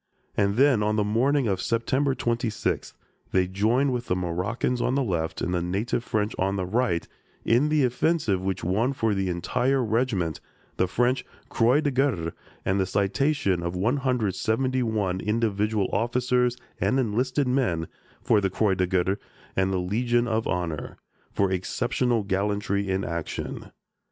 And 0.35 0.55
then, 0.55 0.81
on 0.81 0.95
the 0.95 1.03
morning 1.03 1.47
of 1.47 1.61
September 1.61 2.15
26th, 2.15 2.93
they 3.31 3.45
joined 3.45 3.93
with 3.93 4.07
the 4.07 4.15
Moroccans 4.15 4.81
on 4.81 4.95
the 4.95 5.03
left 5.03 5.41
and 5.43 5.71
native 5.71 6.03
French 6.03 6.33
on 6.39 6.55
the 6.55 6.65
right 6.65 7.07
in 7.45 7.69
the 7.69 7.83
offensive 7.83 8.41
which 8.41 8.63
won 8.63 8.93
for 8.93 9.13
the 9.13 9.29
entire 9.29 9.83
regiment 9.85 10.41
the 10.77 10.87
French 10.87 11.23
Croix 11.49 11.81
de 11.81 11.91
Guerre 11.91 12.33
and 12.65 12.79
the 12.79 12.87
citation 12.87 13.61
of 13.61 13.75
171 13.75 15.19
individual 15.19 15.87
officers 15.93 16.57
and 16.79 16.99
enlisted 16.99 17.47
men 17.47 17.87
for 18.23 18.41
the 18.41 18.49
Croix 18.49 18.73
de 18.73 18.87
Guerre 18.87 19.19
and 19.55 19.71
the 19.71 19.77
Legion 19.77 20.27
of 20.27 20.47
Honor, 20.47 20.97
for 21.31 21.51
exceptional 21.51 22.23
gallantry 22.23 22.89
in 22.89 23.05
action. 23.05 23.69